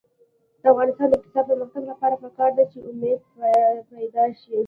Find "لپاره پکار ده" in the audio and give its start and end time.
1.91-2.63